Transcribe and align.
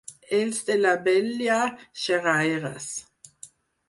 Els 0.35 0.61
de 0.69 0.77
l'Abella, 0.77 1.57
xerraires. 2.05 2.89